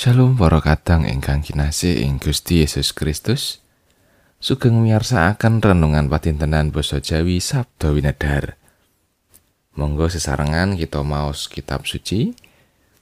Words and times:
Shalom 0.00 0.32
para 0.32 0.64
kadang 0.64 1.04
ingkang 1.04 1.44
kinasih 1.44 2.00
ing 2.08 2.16
Gusti 2.16 2.64
Yesus 2.64 2.96
Kristus. 2.96 3.60
Sugeng 4.40 4.80
miyarsakaken 4.80 5.60
renungan 5.60 6.08
patintenan 6.08 6.72
basa 6.72 7.04
Jawi 7.04 7.36
Sabda 7.36 7.92
Winedhar. 7.92 8.56
Monggo 9.76 10.08
sesarengan 10.08 10.80
kita 10.80 11.04
maos 11.04 11.52
kitab 11.52 11.84
suci. 11.84 12.32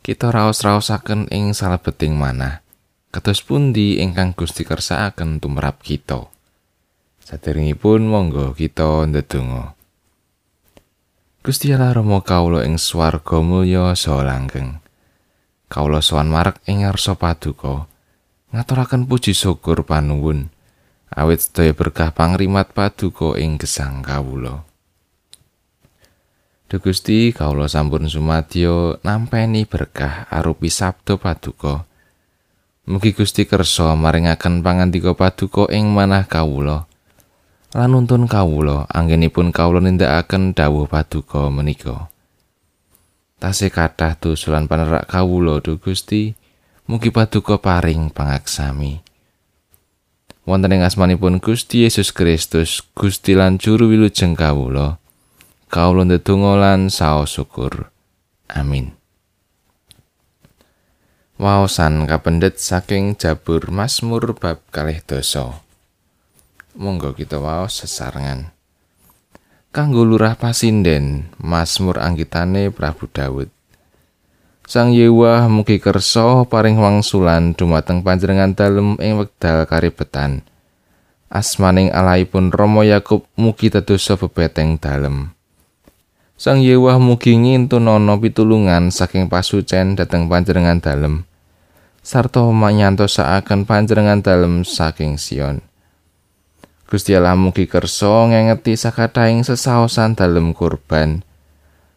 Kita 0.03 0.35
raos-raosaken 0.35 1.31
ing 1.31 1.55
salebeting 1.55 2.19
manah. 2.19 2.67
Kados 3.15 3.47
pundi 3.47 4.03
ingkang 4.03 4.35
Gusti 4.35 4.67
kersakaken 4.67 5.39
tumrap 5.39 5.79
kita. 5.87 6.27
Saderengipun 7.23 8.11
monggo 8.11 8.59
kita 8.59 9.07
ndedonga. 9.07 9.79
Gusti 11.47 11.71
Allah 11.71 11.95
Rama 11.95 12.27
kawula 12.27 12.67
ing 12.67 12.75
swarga 12.75 13.39
mulya 13.39 13.95
saha 13.95 14.27
langgeng. 14.27 14.88
Kawula 15.69 16.01
sowan 16.01 16.33
marek 16.33 16.65
ing 16.65 16.83
ngarsa 16.83 17.15
paduka. 17.15 17.87
Ngaturaken 18.53 19.05
puji 19.05 19.37
syukur 19.37 19.85
panuwun. 19.85 20.49
Awit 21.13 21.45
sedaya 21.45 21.73
berkah 21.77 22.13
pangrimat 22.13 22.73
paduka 22.73 23.37
ing 23.37 23.61
gesang 23.61 24.01
kawula. 24.01 24.65
Duh 26.69 26.81
Gusti 26.85 27.33
kawula 27.33 27.65
sampun 27.65 28.13
sumadyo 28.13 29.01
nampeni 29.01 29.65
berkah 29.65 30.29
arupi 30.29 30.69
sabda 30.69 31.17
paduka. 31.17 31.89
Mugi 32.89 33.17
Gusti 33.17 33.49
kersa 33.49 33.97
maringaken 33.97 34.61
pangandika 34.61 35.17
paduka 35.17 35.69
ing 35.73 35.89
manah 35.89 36.29
kawula. 36.29 36.89
Lan 37.73 37.93
nuntun 37.93 38.25
kawula 38.25 38.89
anggenipun 38.89 39.53
kawula 39.53 39.85
nindakaken 39.85 40.57
dawuh 40.57 40.89
paduka 40.89 41.53
menika. 41.53 42.09
Tasih 43.39 43.71
kathah 43.71 44.19
tusulan 44.19 44.67
panerak 44.67 45.07
kawula 45.07 45.63
du 45.63 45.79
Gusti 45.79 46.35
mugi 46.91 47.15
paduka 47.15 47.59
paring 47.63 48.11
pangaksami. 48.11 49.03
Wonten 50.43 50.75
ing 50.75 50.83
asmanipun 50.83 51.39
Gusti 51.39 51.87
Yesus 51.87 52.11
Kristus 52.11 52.83
Gusti 52.99 53.39
lan 53.39 53.63
juru 53.63 53.91
wilujeng 53.95 54.35
kawula 54.35 54.99
kawula 55.71 56.03
ndedonga 56.09 56.59
lan 56.59 56.81
saos 56.91 57.39
syukur. 57.39 57.95
Amin. 58.51 58.97
Waosan 61.39 62.11
kapendet 62.11 62.59
saking 62.59 63.15
Jabur 63.15 63.71
Mazmur 63.71 64.35
bab 64.35 64.59
kalih 64.75 64.99
dosa. 65.07 65.63
Monggo 66.75 67.15
kita 67.15 67.39
waos 67.39 67.85
sesarengan 67.85 68.58
kanggo 69.69 70.01
lurah 70.01 70.33
pasinden 70.33 71.29
Mazmur 71.37 72.01
anggitane 72.01 72.73
Prabu 72.73 73.05
Daud 73.05 73.53
Sang 74.65 74.97
Yewa 74.97 75.45
mugi 75.45 75.77
kersa 75.77 76.49
paring 76.49 76.81
wangsulan 76.81 77.53
dumateng 77.53 78.01
panjenengan 78.01 78.57
dalem 78.57 78.97
ing 78.97 79.21
wekdal 79.21 79.69
karibetan 79.69 80.41
Asmaning 81.29 81.93
alaipun 81.93 82.49
Rama 82.49 82.89
Yakub 82.89 83.29
mugi 83.37 83.69
tedosa 83.69 84.17
bebeteng 84.17 84.81
dalem. 84.81 85.37
Sang 86.41 86.65
Yewa 86.65 86.97
mugi 86.97 87.37
ngintunana 87.37 88.17
pitulungan 88.17 88.89
saking 88.89 89.29
pasucen 89.29 89.93
dhateng 89.93 90.25
panjenengan 90.33 90.81
dalem. 90.81 91.29
Sarta 92.01 92.41
manyantosakaken 92.49 93.69
panjenengan 93.69 94.25
dalem 94.25 94.65
saking 94.65 95.21
Sion 95.21 95.68
Gusti 96.89 97.13
Allah 97.13 97.37
mugi 97.37 97.69
kersa 97.69 98.33
ngengeti 98.33 98.73
sakataing 98.73 99.45
sesaosan 99.45 100.17
dalem 100.17 100.57
kurban. 100.57 101.21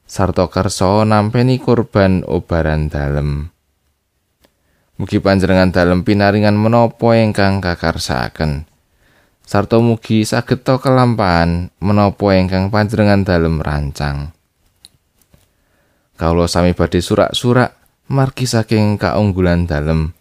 Sarta 0.03 0.52
kersa 0.52 1.08
nampeni 1.08 1.64
kurban 1.64 2.28
obaran 2.28 2.92
dalem. 2.92 3.47
Mugi 5.00 5.24
panjenengan 5.24 5.72
dalem 5.72 6.03
pinaringan 6.03 6.59
menapa 6.59 7.16
ingkang 7.16 7.63
kakarsakaken 7.63 8.68
sarta 9.51 9.84
mugi 9.84 10.24
saged 10.24 10.63
kelampahan 10.63 11.75
menapa 11.84 12.40
ingkang 12.40 12.72
panjenengan 12.72 13.28
dalem 13.28 13.59
rancang. 13.59 14.31
Kawula 16.16 16.47
sami 16.47 16.72
badhe 16.72 17.03
surak-surak 17.03 17.75
margi 18.07 18.47
saking 18.47 18.96
kaunggulan 18.96 19.68
dalem 19.68 20.16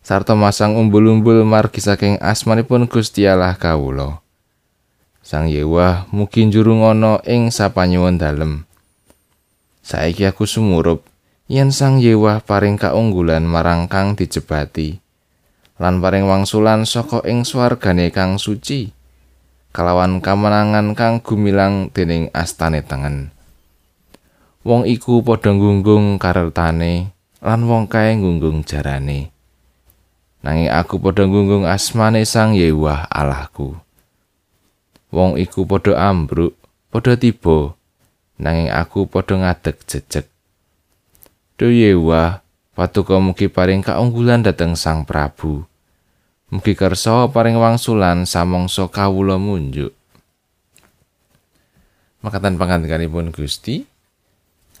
sarta 0.00 0.32
masang 0.32 0.76
umbul-umbul 0.80 1.44
margi 1.44 1.84
saking 1.84 2.16
asmanipun 2.20 2.88
Gusti 2.88 3.28
Allah 3.28 3.56
kawula. 3.56 4.24
Sang 5.20 5.46
Yewa 5.52 6.08
mugi 6.10 6.48
njurung 6.48 6.82
ana 6.82 7.20
ing 7.28 7.52
sapanyuwun 7.52 8.16
dalem. 8.16 8.64
Saiki 9.84 10.24
aku 10.24 10.48
sumurup 10.48 11.04
yen 11.50 11.70
Sang 11.70 12.00
Yewa 12.00 12.40
paring 12.40 12.80
kaunggulan 12.80 13.44
marang 13.44 13.90
kang 13.90 14.16
dijebati 14.16 15.02
lan 15.80 16.04
paring 16.04 16.28
wangsulan 16.28 16.84
saka 16.84 17.24
ing 17.24 17.48
swargane 17.48 18.12
kang 18.12 18.36
suci 18.36 18.92
kalawan 19.72 20.20
kamenangan 20.20 20.92
kang 20.92 21.24
gumilang 21.24 21.88
dening 21.94 22.28
astane 22.36 22.84
tengen. 22.84 23.32
Wong 24.60 24.84
iku 24.84 25.24
padha 25.24 25.56
nggunggung 25.56 26.20
karertane 26.20 27.16
lan 27.40 27.60
wong 27.64 27.88
kae 27.88 28.12
nggunggung 28.20 28.60
jarane. 28.68 29.32
Nanging 30.40 30.72
aku 30.72 30.96
padha 30.96 31.28
nggunggung 31.28 31.68
asmane 31.68 32.24
Sang 32.24 32.56
Yewah 32.56 33.08
Allahku. 33.08 33.76
Wong 35.12 35.36
iku 35.36 35.66
padha 35.68 35.98
ambruk, 36.10 36.56
padha 36.88 37.18
tiba, 37.18 37.76
nanging 38.40 38.72
aku 38.72 39.04
padha 39.10 39.36
ngadeg 39.36 39.76
jejeg. 39.84 40.26
Duh 41.60 41.72
Yewah, 41.72 42.40
patuko 42.72 43.20
mugi 43.20 43.52
paring 43.52 43.84
kaunggulan 43.84 44.40
dhateng 44.40 44.78
Sang 44.78 45.04
Prabu. 45.04 45.68
Mugi 46.50 46.74
kersa 46.74 47.28
paring 47.30 47.60
wangsulan 47.60 48.24
samangsa 48.26 48.88
kawula 48.90 49.38
munjuk. 49.38 49.94
Makatan 52.20 52.60
pangandikanipun 52.60 53.32
Gusti 53.32 53.88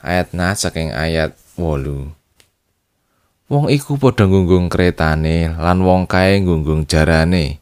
ayat 0.04 0.32
na 0.36 0.52
saking 0.52 0.92
ayat 0.92 1.36
8. 1.56 2.19
Wong 3.50 3.66
iku 3.66 3.98
padha 3.98 4.30
nggunggung 4.30 4.70
kretane 4.70 5.50
lan 5.58 5.82
wong 5.82 6.06
kae 6.06 6.38
nggunggung 6.38 6.86
jarane. 6.86 7.58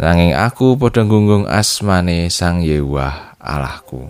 Nanging 0.00 0.32
aku 0.32 0.80
padha 0.80 1.04
nggunggung 1.04 1.44
asmane 1.44 2.32
Sang 2.32 2.64
Yewah 2.64 3.36
Allahku. 3.36 4.08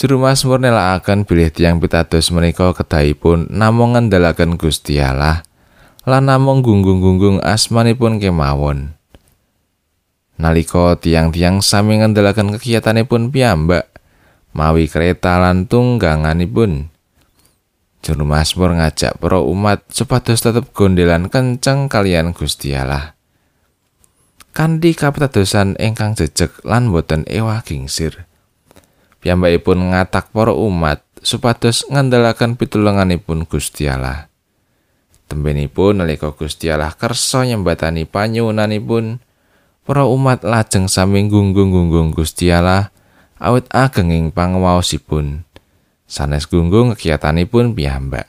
Juru 0.00 0.16
Mazmur 0.16 0.64
nelakaken 0.64 1.28
bilih 1.28 1.52
tiang 1.52 1.76
pitados 1.76 2.32
menika 2.32 2.72
kedahipun 2.72 3.52
namung 3.52 3.92
ngendalaken 3.92 4.56
Gusti 4.56 4.96
Allah 4.96 5.44
lan 6.08 6.32
namung 6.32 6.64
gunggung-gunggung 6.64 7.44
asmanipun 7.44 8.16
kemawon. 8.16 8.96
Nalika 10.40 10.96
tiang-tiang 10.96 11.60
sami 11.60 12.00
ngendalaken 12.00 12.56
kegiatanipun 12.56 13.28
piyambak 13.28 13.92
mawi 14.56 14.88
kereta 14.88 15.36
lan 15.36 15.68
tungganganipun. 15.68 16.89
Juru 18.00 18.24
Mazmur 18.24 18.80
ngajak 18.80 19.20
para 19.20 19.44
umat 19.44 19.84
supados 19.92 20.40
tetep 20.40 20.72
gondelan 20.72 21.28
kenceng 21.28 21.92
kalian 21.92 22.32
Gusti 22.32 22.72
Allah. 22.72 23.12
Kandi 24.56 24.96
kapitadosan 24.96 25.76
ingkang 25.76 26.16
jejeg 26.16 26.50
lan 26.64 26.88
boten 26.88 27.28
ewah 27.28 27.60
gingsir. 27.60 28.24
Piyambakipun 29.20 29.92
ngatak 29.92 30.32
para 30.32 30.56
umat 30.56 31.04
supados 31.20 31.84
ngandalaken 31.92 32.56
pitulunganipun 32.56 33.44
Gusti 33.44 33.84
Allah. 33.86 34.32
Tembenipun 35.28 36.00
nalika 36.00 36.32
Gusti 36.32 36.72
Allah 36.72 36.96
kersa 36.96 37.46
nyembatani 37.46 38.08
panyuwunanipun, 38.08 39.22
para 39.84 40.08
umat 40.08 40.42
lajeng 40.42 40.88
sami 40.88 41.28
gunggung-gunggung 41.28 42.16
Gusti 42.16 42.50
Allah 42.50 42.90
awit 43.38 43.68
agenging 43.70 44.32
pangawaosipun. 44.32 45.49
Sanes 46.10 46.50
gunggung 46.50 46.98
kegiatanipun 46.98 47.78
piyambak. 47.78 48.26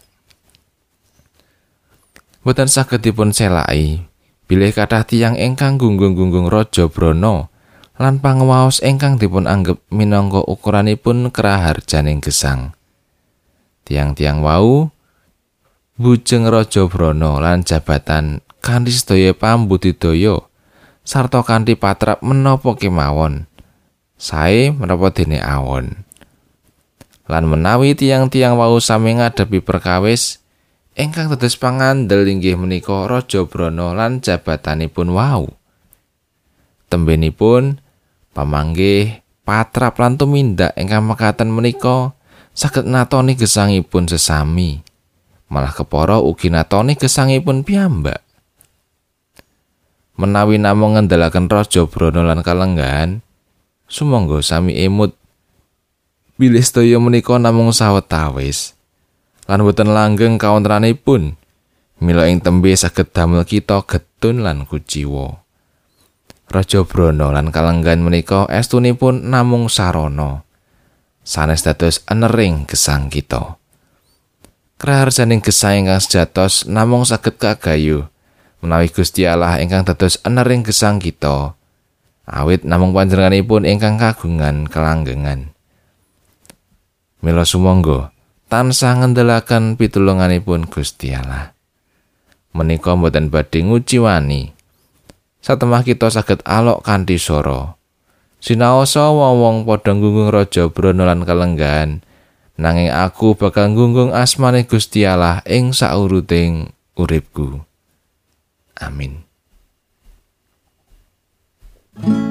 Boten 2.46 2.70
saged 2.70 3.02
dipun 3.02 3.34
selai, 3.34 4.06
bilih 4.46 4.70
kathah 4.70 5.02
tiyang 5.06 5.38
ingkang 5.38 5.82
gunggung-gunggung 5.82 6.50
Raja 6.50 6.86
Brana 6.86 7.50
lan 7.98 8.22
pangwaos 8.22 8.82
ingkang 8.82 9.18
dipun 9.18 9.50
anggep 9.50 9.82
minangka 9.90 10.46
ukuranipun 10.46 11.34
kraharjaning 11.34 12.22
gesang. 12.22 12.78
Tiang-tiang 13.86 14.46
wau 14.46 14.94
bujeng 15.98 16.50
Raja 16.50 16.86
Brana 16.86 17.42
lan 17.42 17.66
jabatan 17.66 18.46
kanthi 18.62 18.94
sedaya 18.94 19.34
pambudidaya 19.34 20.42
sarta 21.02 21.42
kanthi 21.42 21.78
patrap 21.78 22.22
menapa 22.22 22.78
kemawon. 22.78 23.50
Sae 24.22 24.70
menapa 24.70 25.10
dene 25.10 25.42
awon. 25.42 26.06
Lan 27.30 27.50
menawi 27.50 27.94
tiang-tiang 27.94 28.58
wau 28.58 28.80
sami 28.82 29.18
ngadepi 29.18 29.62
perkawis 29.62 30.42
ingkang 30.98 31.30
tetes 31.34 31.58
pangandel 31.58 32.26
inggih 32.26 32.58
menika 32.58 33.06
Raja 33.10 33.46
Brana 33.46 33.94
lan 33.94 34.22
jabatanipun 34.22 35.14
wau. 35.14 35.50
Tembenipun 36.92 37.80
pamanggih 38.36 39.24
patrap 39.48 40.00
lan 40.02 40.18
tumindak 40.18 40.76
ingkang 40.80 41.06
mekaten 41.08 41.50
menika 41.52 42.18
saged 42.52 42.88
natoni 42.88 43.40
gesangipun 43.40 44.12
sesami. 44.12 44.84
malah 45.52 45.76
kepara 45.76 46.24
ugi 46.24 46.48
natoni 46.48 46.96
gesangipun 46.96 47.68
piyambak. 47.68 48.24
Menawi 50.16 50.56
namung 50.56 50.96
ngendalaken 50.96 51.52
raja 51.52 51.84
Brana 51.92 52.24
lan 52.24 52.40
kalenggan, 52.40 53.20
sumangga 53.92 54.40
sami 54.40 54.80
emut 54.80 55.12
bilih 56.42 56.66
sedaya 56.66 56.98
menika 56.98 57.38
namung 57.38 57.70
sawetawis 57.70 58.74
lan 59.46 59.62
boten 59.62 59.94
langgeng 59.94 60.42
kawontranipun 60.42 61.38
mila 62.02 62.26
ing 62.26 62.42
tembe 62.42 62.74
saged 62.74 63.14
damel 63.14 63.46
kita 63.46 63.86
getun 63.86 64.42
lan 64.42 64.66
kuciwa. 64.66 65.38
Raja 66.50 66.82
Brana 66.82 67.30
lan 67.30 67.54
kalenggan 67.54 68.02
menika 68.02 68.50
estunipun 68.50 69.30
namung 69.30 69.70
sarana 69.70 70.42
sanes 71.22 71.62
dados 71.62 72.02
enering 72.10 72.66
gesang 72.66 73.14
kita. 73.14 73.62
Kraharsaning 74.82 75.46
gesang 75.46 75.86
ingkang 75.86 76.02
sejatos 76.02 76.66
namung 76.66 77.06
saged 77.06 77.38
kagayu 77.38 78.10
menawi 78.66 78.90
Gusti 78.90 79.30
Allah 79.30 79.62
ingkang 79.62 79.86
dados 79.86 80.18
enering 80.26 80.66
gesang 80.66 80.98
kita. 80.98 81.54
Awit 82.26 82.66
namung 82.66 82.98
panjenenganipun 82.98 83.70
ingkang 83.70 84.02
kagungan 84.02 84.66
kelanggengan. 84.66 85.51
Mila 87.22 87.46
sumangga 87.46 88.10
tansah 88.52 89.00
ngendelaken 89.00 89.80
pitulunganipun 89.80 90.68
Gusti 90.68 91.16
Allah. 91.16 91.56
Menika 92.52 92.98
mboten 92.98 93.32
badhe 93.32 93.64
nguciwani. 93.64 94.52
Satemah 95.40 95.88
kita 95.88 96.12
saged 96.12 96.44
alok 96.44 96.84
kanthi 96.84 97.16
soro. 97.16 97.80
Sinaosa 98.42 99.08
wong-wong 99.14 99.64
padha 99.64 99.96
gunggung 99.96 100.34
raja 100.34 100.68
Brana 100.68 101.08
lan 101.08 101.24
kalenggan. 101.24 102.04
nanging 102.62 102.94
aku 102.94 103.34
bakal 103.34 103.74
gunggung 103.74 104.14
asmane 104.14 104.70
Gusti 104.70 105.02
Allah 105.02 105.42
ing 105.50 105.74
sauruting 105.74 106.70
uripku. 106.94 107.66
Amin. 108.78 109.26
Amung 112.02 112.31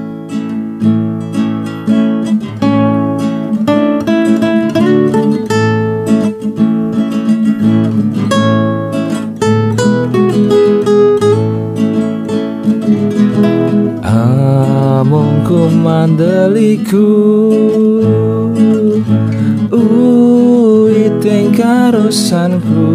karosanku. 21.91 22.87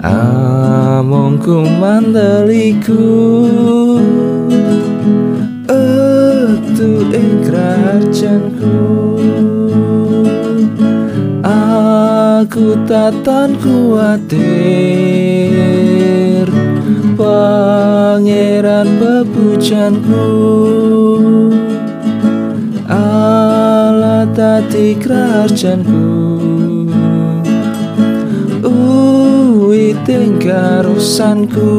Amung 0.00 1.36
ku 1.36 1.60
mandaliku 1.80 3.04
etu 5.68 7.04
ing 7.12 7.44
kerajanku 7.44 8.72
aku 11.44 12.80
tatan 12.88 13.60
kuatir 13.60 14.40
pangeran 17.20 18.88
bepujanku 18.96 20.24
Allah 22.88 24.24
tati 24.32 24.96
kerajaanku. 24.96 26.08
Uiting 28.64 30.40
karusanku 30.40 31.72